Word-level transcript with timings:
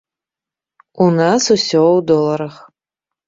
У 1.03 1.09
нас 1.17 1.43
усё 1.55 1.81
ў 1.95 1.99
доларах. 2.13 2.55